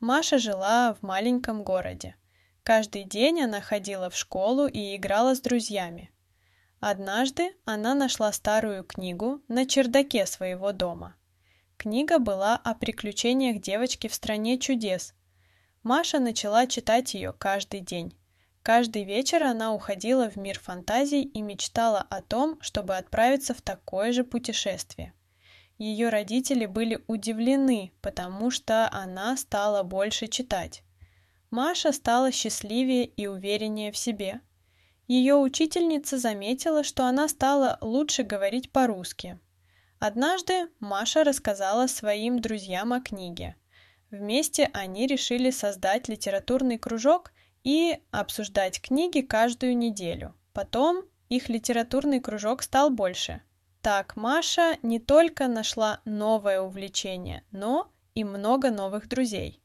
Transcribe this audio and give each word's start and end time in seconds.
Маша 0.00 0.38
жила 0.38 0.94
в 0.94 1.02
маленьком 1.02 1.64
городе. 1.64 2.14
Каждый 2.62 3.02
день 3.02 3.42
она 3.42 3.60
ходила 3.60 4.10
в 4.10 4.16
школу 4.16 4.68
и 4.68 4.94
играла 4.94 5.34
с 5.34 5.40
друзьями. 5.40 6.12
Однажды 6.78 7.56
она 7.64 7.94
нашла 7.94 8.30
старую 8.30 8.84
книгу 8.84 9.42
на 9.48 9.66
чердаке 9.66 10.24
своего 10.26 10.70
дома. 10.70 11.16
Книга 11.76 12.20
была 12.20 12.54
о 12.56 12.74
приключениях 12.74 13.60
девочки 13.60 14.06
в 14.06 14.14
стране 14.14 14.58
чудес. 14.58 15.14
Маша 15.82 16.20
начала 16.20 16.68
читать 16.68 17.14
ее 17.14 17.32
каждый 17.32 17.80
день. 17.80 18.16
Каждый 18.62 19.02
вечер 19.02 19.42
она 19.42 19.72
уходила 19.72 20.30
в 20.30 20.36
мир 20.36 20.60
фантазий 20.60 21.22
и 21.22 21.42
мечтала 21.42 22.06
о 22.08 22.22
том, 22.22 22.60
чтобы 22.60 22.96
отправиться 22.96 23.52
в 23.52 23.62
такое 23.62 24.12
же 24.12 24.22
путешествие. 24.22 25.12
Ее 25.78 26.08
родители 26.08 26.66
были 26.66 27.02
удивлены, 27.06 27.92
потому 28.00 28.50
что 28.50 28.88
она 28.92 29.36
стала 29.36 29.84
больше 29.84 30.26
читать. 30.26 30.82
Маша 31.50 31.92
стала 31.92 32.32
счастливее 32.32 33.06
и 33.06 33.26
увереннее 33.26 33.92
в 33.92 33.96
себе. 33.96 34.40
Ее 35.06 35.36
учительница 35.36 36.18
заметила, 36.18 36.82
что 36.82 37.06
она 37.06 37.28
стала 37.28 37.78
лучше 37.80 38.24
говорить 38.24 38.72
по-русски. 38.72 39.38
Однажды 40.00 40.68
Маша 40.80 41.24
рассказала 41.24 41.86
своим 41.86 42.40
друзьям 42.40 42.92
о 42.92 43.00
книге. 43.00 43.56
Вместе 44.10 44.70
они 44.72 45.06
решили 45.06 45.50
создать 45.50 46.08
литературный 46.08 46.78
кружок 46.78 47.32
и 47.64 47.98
обсуждать 48.10 48.80
книги 48.80 49.20
каждую 49.20 49.76
неделю. 49.76 50.34
Потом 50.52 51.04
их 51.28 51.48
литературный 51.48 52.20
кружок 52.20 52.62
стал 52.62 52.90
больше. 52.90 53.42
Так 53.82 54.16
Маша 54.16 54.76
не 54.82 54.98
только 54.98 55.48
нашла 55.48 56.00
новое 56.04 56.60
увлечение, 56.60 57.44
но 57.52 57.90
и 58.14 58.24
много 58.24 58.70
новых 58.70 59.08
друзей. 59.08 59.62